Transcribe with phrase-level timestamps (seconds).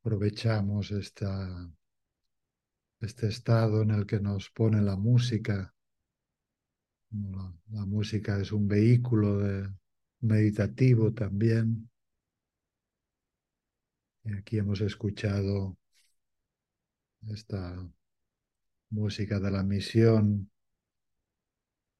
[0.00, 1.70] aprovechamos esta,
[3.00, 5.74] este estado en el que nos pone la música.
[7.10, 9.40] La, música es un vehículo
[10.20, 11.90] meditativo también.
[14.24, 15.76] Y aquí hemos escuchado
[17.28, 17.90] esta
[18.88, 20.50] música de la misión.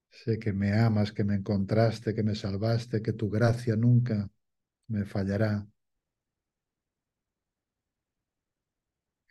[0.09, 4.29] Sé que me amas, que me encontraste, que me salvaste, que tu gracia nunca
[4.87, 5.67] me fallará.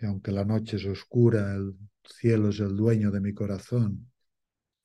[0.03, 4.11] Aunque la noche es oscura, el cielo es el dueño de mi corazón.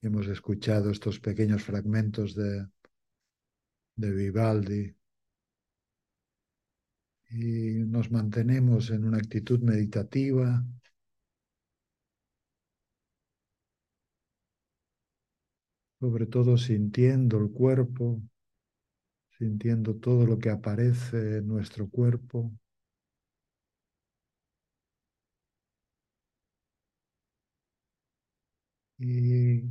[0.01, 2.67] hemos escuchado estos pequeños fragmentos de,
[3.95, 4.95] de Vivaldi
[7.29, 10.63] y nos mantenemos en una actitud meditativa.
[15.99, 18.21] sobre todo sintiendo el cuerpo,
[19.39, 22.51] sintiendo todo lo que aparece en nuestro cuerpo.
[28.99, 29.61] Y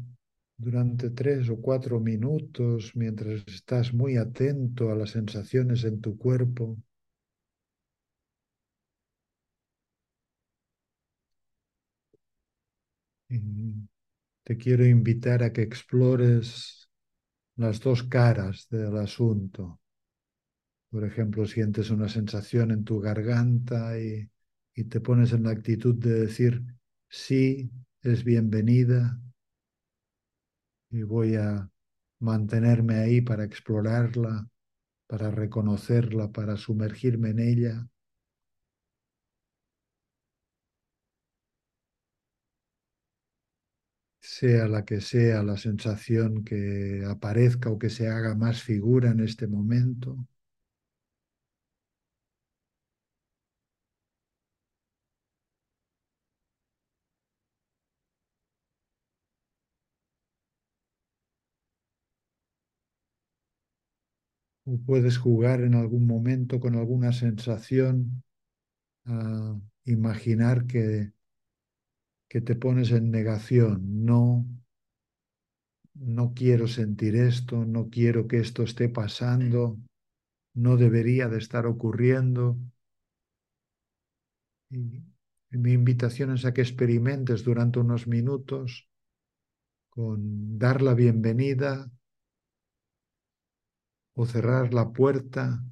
[0.56, 6.78] durante tres o cuatro minutos, mientras estás muy atento a las sensaciones en tu cuerpo,
[14.44, 16.88] te quiero invitar a que explores
[17.56, 19.80] las dos caras del asunto.
[20.90, 24.28] Por ejemplo, sientes una sensación en tu garganta y,
[24.74, 26.62] y te pones en la actitud de decir,
[27.08, 27.70] sí,
[28.04, 29.18] es bienvenida,
[30.90, 31.68] y voy a
[32.20, 34.48] mantenerme ahí para explorarla,
[35.08, 37.88] para reconocerla, para sumergirme en ella.
[44.20, 49.20] sea la que sea la sensación que aparezca o que se haga más figura en
[49.20, 50.16] este momento.
[64.86, 68.22] Puedes jugar en algún momento con alguna sensación
[69.06, 71.12] a imaginar que
[72.34, 74.44] que te pones en negación, no,
[75.94, 79.78] no quiero sentir esto, no quiero que esto esté pasando,
[80.54, 82.58] no debería de estar ocurriendo.
[84.70, 85.04] Y
[85.50, 88.88] mi invitación es a que experimentes durante unos minutos
[89.90, 91.88] con dar la bienvenida
[94.14, 95.62] o cerrar la puerta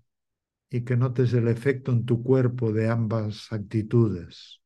[0.70, 4.62] y que notes el efecto en tu cuerpo de ambas actitudes.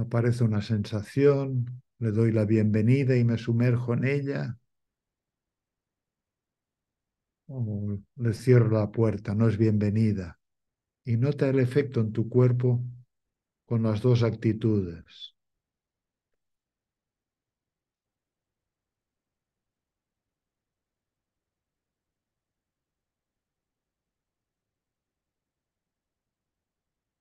[0.00, 4.58] aparece una sensación, le doy la bienvenida y me sumerjo en ella.
[7.46, 10.38] O le cierro la puerta, no es bienvenida.
[11.04, 12.84] Y nota el efecto en tu cuerpo
[13.64, 15.37] con las dos actitudes.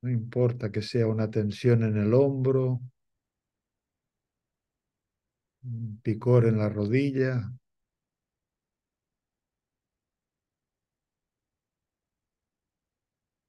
[0.01, 2.81] No importa que sea una tensión en el hombro,
[5.63, 7.51] un picor en la rodilla,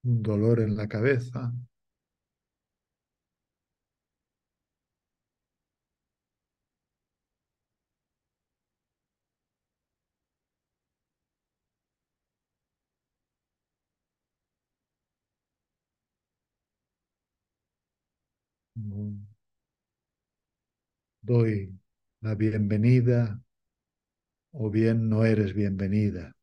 [0.03, 1.53] un dolor en la cabeza.
[21.23, 21.79] Doy
[22.23, 23.41] la bienvenida
[24.53, 26.37] o bien no eres bienvenida.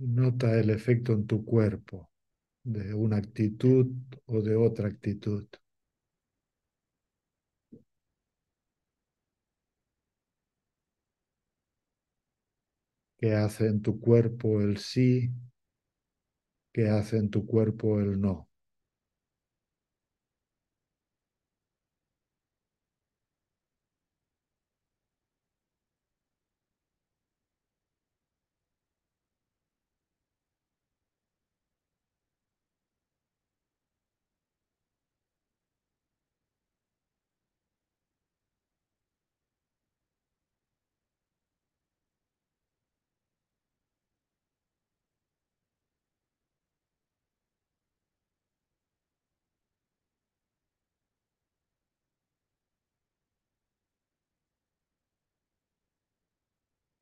[0.00, 2.10] Nota el efecto en tu cuerpo
[2.64, 3.88] de una actitud
[4.26, 5.46] o de otra actitud.
[13.18, 15.30] ¿Qué hace en tu cuerpo el sí?
[16.72, 18.49] ¿Qué hace en tu cuerpo el no?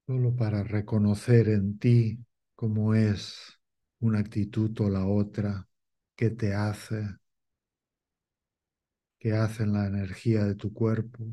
[0.09, 2.19] Solo para reconocer en ti
[2.57, 3.61] cómo es
[4.01, 5.69] una actitud o la otra,
[6.17, 7.07] qué te hace,
[9.21, 11.25] qué hace en la energía de tu cuerpo,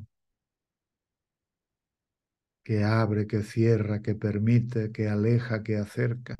[2.66, 6.36] qué abre, qué cierra, qué permite, qué aleja, qué acerca.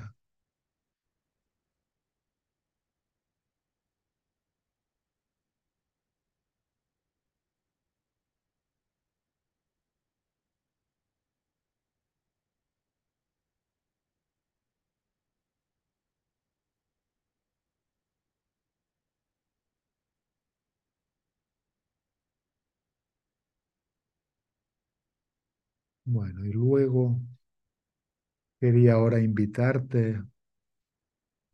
[26.06, 27.20] Bueno, y luego
[28.60, 30.22] quería ahora invitarte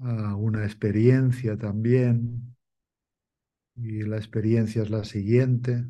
[0.01, 2.55] a una experiencia también.
[3.77, 5.85] Y la experiencia es la siguiente.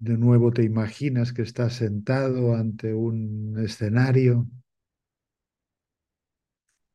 [0.00, 4.48] De nuevo te imaginas que estás sentado ante un escenario,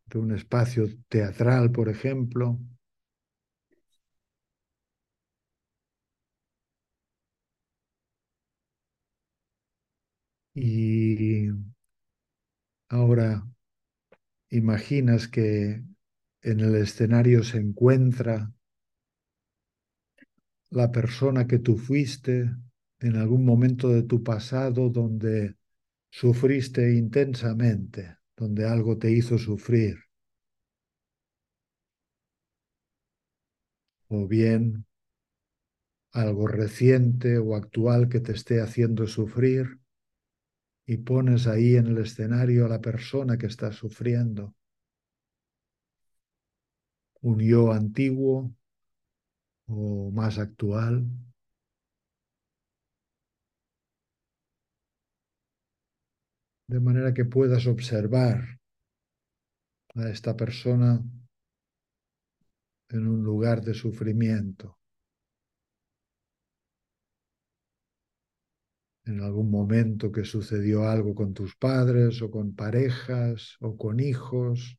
[0.08, 2.60] de un espacio teatral, por ejemplo,
[10.56, 11.50] y
[12.90, 13.46] ahora
[14.50, 15.84] imaginas que
[16.42, 18.52] en el escenario se encuentra
[20.70, 22.52] la persona que tú fuiste
[23.00, 25.56] en algún momento de tu pasado donde
[26.12, 29.98] sufriste intensamente, donde algo te hizo sufrir.
[34.10, 34.86] O bien
[36.14, 39.78] algo reciente o actual que te esté haciendo sufrir
[40.86, 44.56] y pones ahí en el escenario a la persona que está sufriendo.
[47.22, 48.54] Un yo antiguo
[49.68, 51.06] o más actual.
[56.68, 58.60] De manera que puedas observar
[59.96, 61.02] a esta persona
[62.90, 64.78] en un lugar de sufrimiento.
[69.06, 74.78] En algún momento que sucedió algo con tus padres o con parejas o con hijos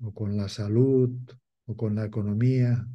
[0.00, 1.10] o con la salud
[1.66, 2.86] o con la economía.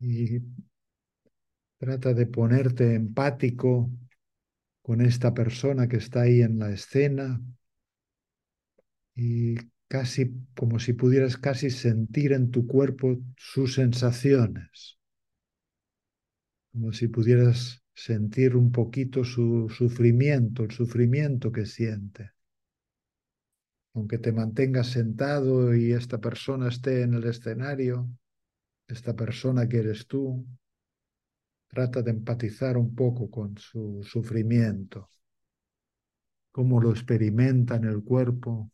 [0.00, 0.40] Y
[1.78, 3.90] trata de ponerte empático
[4.82, 7.40] con esta persona que está ahí en la escena
[9.14, 9.56] y
[9.92, 14.98] casi como si pudieras casi sentir en tu cuerpo sus sensaciones,
[16.72, 22.30] como si pudieras sentir un poquito su sufrimiento, el sufrimiento que siente.
[23.92, 28.08] Aunque te mantengas sentado y esta persona esté en el escenario,
[28.88, 30.46] esta persona que eres tú,
[31.68, 35.10] trata de empatizar un poco con su sufrimiento,
[36.50, 38.70] cómo lo experimenta en el cuerpo,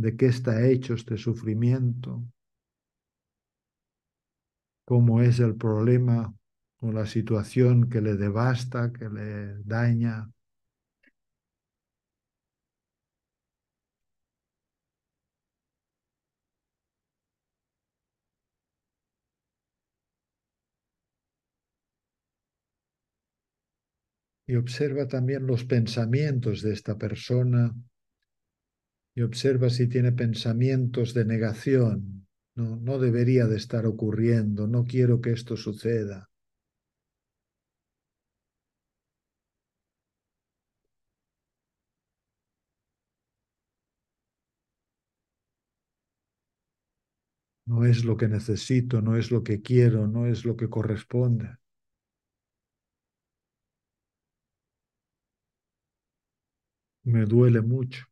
[0.00, 2.22] de qué está hecho este sufrimiento,
[4.84, 6.34] cómo es el problema
[6.78, 10.30] o la situación que le devasta, que le daña.
[24.46, 27.72] Y observa también los pensamientos de esta persona
[29.14, 32.26] y observa si tiene pensamientos de negación.
[32.56, 36.28] No, no debería de estar ocurriendo, no quiero que esto suceda.
[47.64, 51.56] No es lo que necesito, no es lo que quiero, no es lo que corresponde.
[57.04, 58.06] Me duele mucho.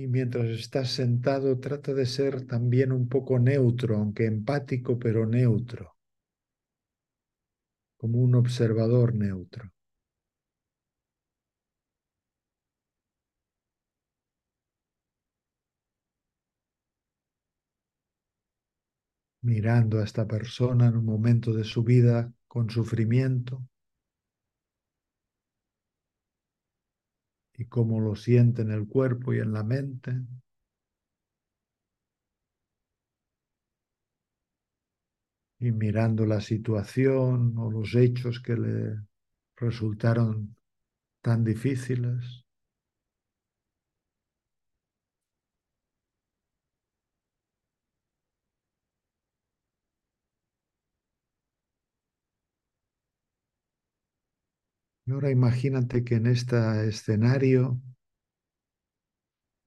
[0.00, 5.94] Y mientras estás sentado, trata de ser también un poco neutro, aunque empático, pero neutro,
[7.96, 9.70] como un observador neutro.
[19.42, 23.62] Mirando a esta persona en un momento de su vida con sufrimiento.
[27.60, 30.12] Y cómo lo siente en el cuerpo y en la mente.
[35.60, 38.96] y mirando la situación o los hechos que le
[39.56, 40.56] resultaron
[41.22, 42.39] tan difíciles.
[55.10, 57.80] Ahora imagínate que en este escenario,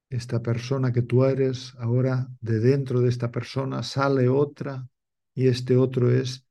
[0.09, 4.88] esta persona que tú eres, ahora de dentro de esta persona sale otra
[5.35, 6.47] y este otro es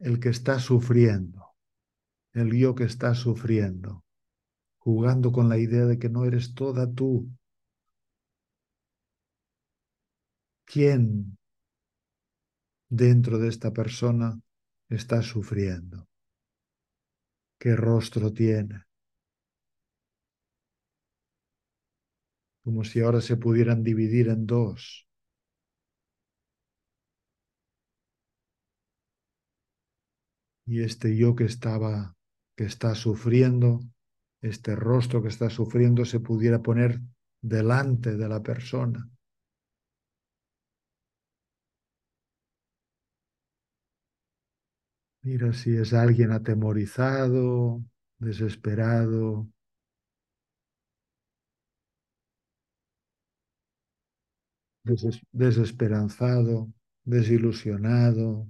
[0.00, 1.54] el que está sufriendo,
[2.32, 4.04] el yo que está sufriendo,
[4.78, 7.30] jugando con la idea de que no eres toda tú.
[10.64, 11.38] ¿Quién
[12.88, 14.40] dentro de esta persona
[14.88, 16.08] está sufriendo?
[17.62, 18.82] ¿Qué rostro tiene?
[22.64, 25.06] Como si ahora se pudieran dividir en dos.
[30.66, 32.16] Y este yo que estaba,
[32.56, 33.78] que está sufriendo,
[34.40, 37.00] este rostro que está sufriendo, se pudiera poner
[37.40, 39.08] delante de la persona.
[45.24, 47.82] Mira si es alguien atemorizado,
[48.18, 49.48] desesperado.
[55.32, 56.68] desesperanzado,
[57.04, 58.46] desilusionado.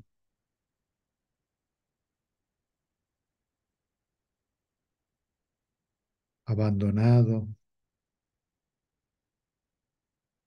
[6.47, 7.49] abandonado,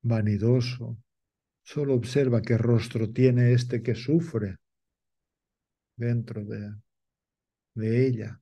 [0.03, 0.97] vanidoso.
[1.63, 4.57] Solo observa qué rostro tiene este que sufre
[5.97, 6.75] dentro de,
[8.07, 8.41] ella.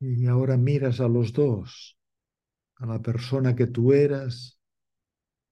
[0.00, 1.96] Y ahora miras a los dos,
[2.76, 4.60] a la persona que tú eras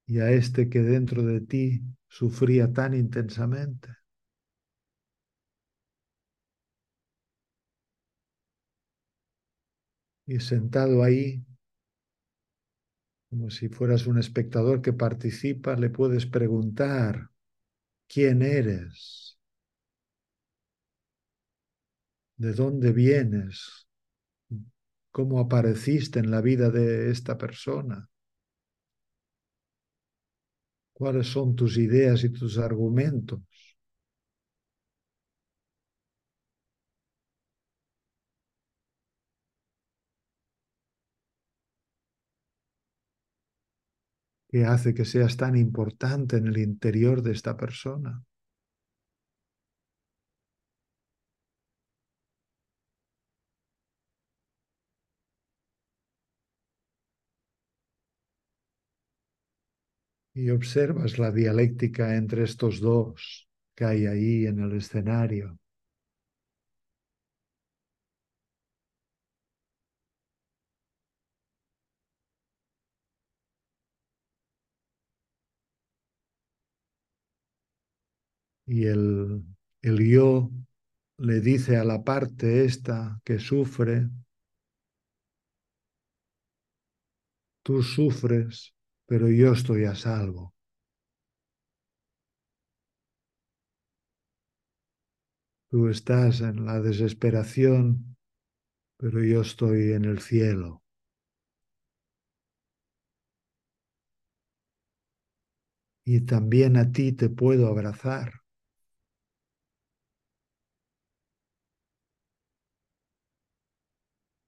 [0.05, 3.89] y a este que dentro de ti sufría tan intensamente.
[10.27, 11.43] Y sentado ahí,
[13.29, 17.29] como si fueras un espectador que participa, le puedes preguntar,
[18.07, 19.37] ¿quién eres?
[22.35, 23.87] ¿De dónde vienes?
[25.11, 28.09] ¿Cómo apareciste en la vida de esta persona?
[30.91, 33.39] ¿Cuáles son tus ideas y tus argumentos?
[44.57, 48.23] ¿Qué hace que seas tan importante en el interior de esta persona?
[60.33, 65.59] Y observas la dialéctica entre estos dos que hay ahí en el escenario.
[78.67, 79.43] Y el,
[79.81, 80.51] el yo
[81.17, 84.09] le dice a la parte esta que sufre,
[87.63, 88.73] tú sufres,
[89.05, 90.55] pero yo estoy a salvo.
[95.69, 98.17] Tú estás en la desesperación,
[98.97, 100.83] pero yo estoy en el cielo.
[106.07, 108.31] Y también a ti te puedo abrazar.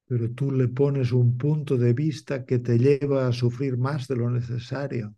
[0.10, 4.18] Pero tú le pones un punto de vista que te lleva a sufrir más de
[4.18, 5.16] lo necesario.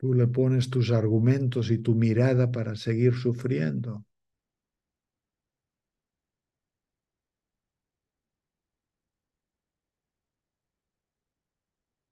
[0.00, 4.04] Tú le pones tus argumentos y tu mirada para seguir sufriendo.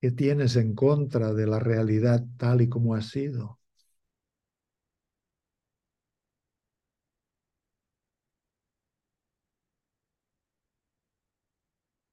[0.03, 3.59] ¿Qué tienes en contra de la realidad tal y como ha sido?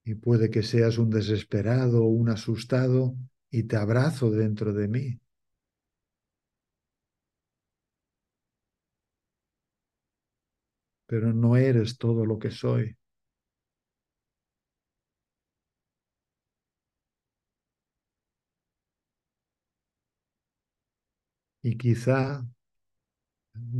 [0.09, 3.15] Y puede que seas un desesperado o un asustado
[3.51, 5.19] y te abrazo dentro de mí.
[11.07, 12.95] Pero no eres todo lo que soy.
[21.63, 22.43] Y quizá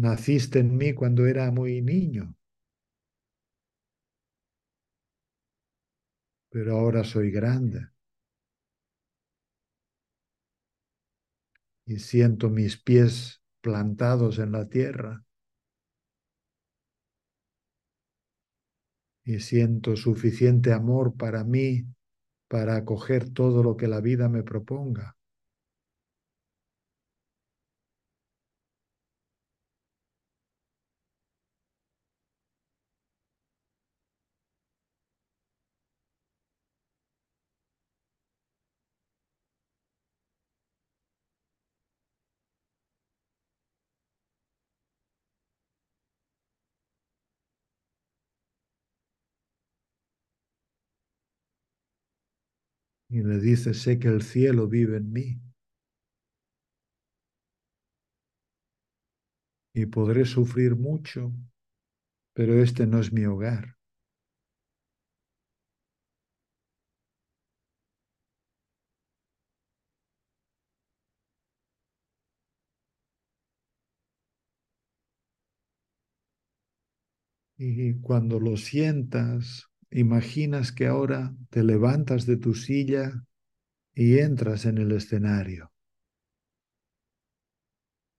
[0.04, 2.36] Naciste en mí cuando era muy niño,
[6.50, 7.88] pero ahora soy grande
[11.86, 15.26] y siento mis pies plantados en la tierra
[19.24, 21.86] y siento suficiente amor para mí
[22.48, 25.19] para acoger todo lo que la vida me proponga.
[53.10, 55.40] Y le dice, sé que el cielo vive en mí
[59.74, 61.34] y podré sufrir mucho,
[62.34, 63.78] pero este no es mi hogar.
[77.60, 83.26] Y cuando lo sientas, imaginas que ahora te levantas de tu silla
[83.94, 85.72] y entras en el escenario.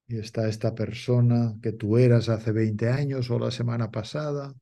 [0.06, 4.54] Y está esta persona que tú eras hace 20 años o la semana pasada.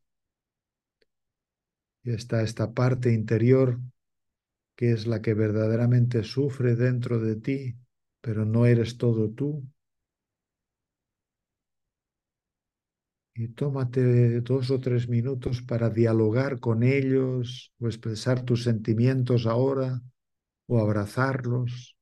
[2.02, 3.80] Y está esta parte interior
[4.78, 7.76] que es la que verdaderamente sufre dentro de ti,
[8.20, 9.66] pero no eres todo tú.
[13.42, 20.02] Y tómate dos o tres minutos para dialogar con ellos o expresar tus sentimientos ahora
[20.66, 21.97] o abrazarlos.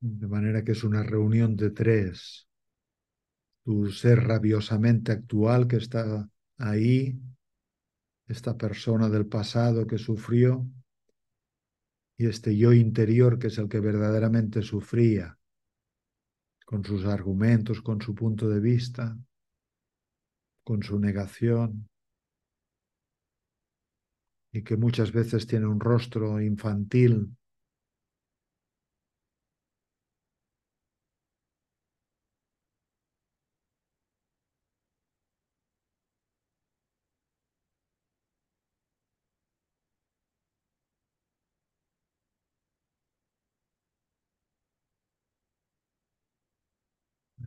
[0.00, 2.48] De manera que es una reunión de tres.
[3.64, 7.20] Tu ser rabiosamente actual que está ahí,
[8.26, 10.66] esta persona del pasado que sufrió
[12.16, 15.38] y este yo interior que es el que verdaderamente sufría,
[16.64, 19.18] con sus argumentos, con su punto de vista,
[20.64, 21.88] con su negación,
[24.52, 27.36] y que muchas veces tiene un rostro infantil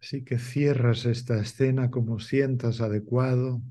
[0.04, 3.62] Así que cierras esta escena como sientas adecuado.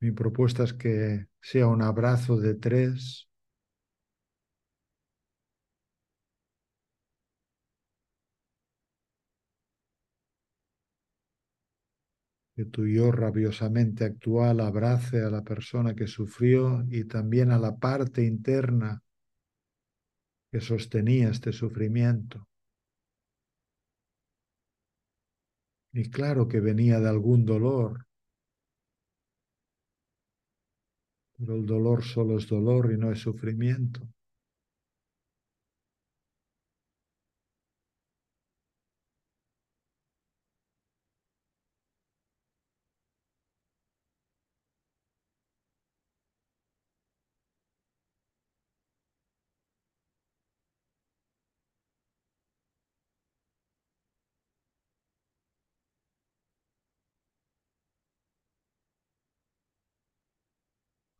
[0.00, 3.26] Mi propuesta es que sea un abrazo de tres.
[12.54, 17.76] Que tu yo rabiosamente actual abrace a la persona que sufrió y también a la
[17.78, 19.02] parte interna
[20.50, 22.46] que sostenía este sufrimiento.
[25.96, 28.04] Y claro que venía de algún dolor,
[31.38, 34.06] pero el dolor solo es dolor y no es sufrimiento.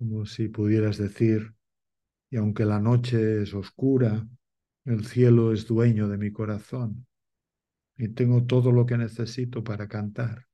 [0.09, 1.53] Como si pudieras decir,
[2.31, 4.25] y aunque la noche es oscura,
[4.85, 7.09] el cielo es dueño de mi corazón
[7.97, 10.46] y tengo todo lo que necesito para cantar.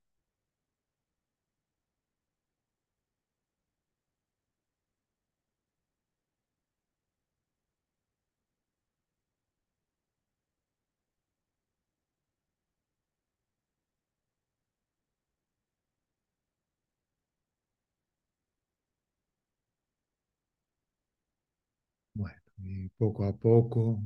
[22.65, 24.03] Y poco a poco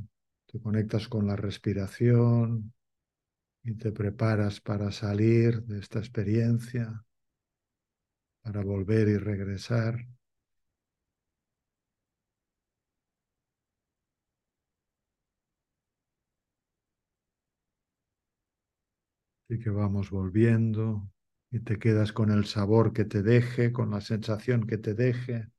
[0.47, 2.73] te conectas con la respiración
[3.65, 7.05] y te preparas para salir de esta experiencia,
[8.43, 10.07] para volver y regresar.
[19.49, 21.11] Y que vamos volviendo
[21.51, 25.51] y te quedas con el sabor que te deje, con la sensación que te deje.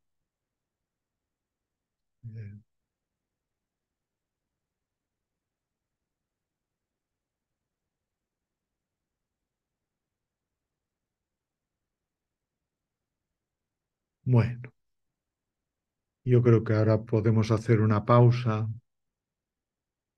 [2.23, 2.63] Bien.
[14.27, 14.71] Bueno,
[16.23, 18.69] yo creo que ahora podemos hacer una pausa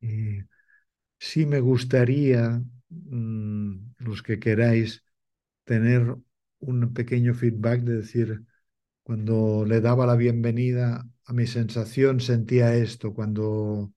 [0.01, 0.39] y
[1.19, 5.03] sí me gustaría, mmm, los que queráis,
[5.65, 6.15] tener
[6.59, 8.45] un pequeño feedback de decir,
[9.03, 13.93] cuando le daba la bienvenida a mi sensación sentía esto, cuando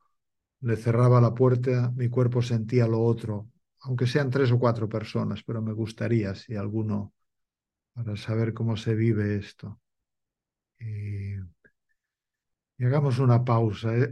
[0.63, 3.51] le cerraba la puerta mi cuerpo sentía lo otro,
[3.83, 7.15] aunque sean tres o cuatro personas, pero me gustaría si alguno,
[7.95, 9.82] para saber cómo se vive esto.
[10.83, 11.39] Y,
[12.79, 13.95] y hagamos una pausa.
[13.95, 14.01] ¿eh?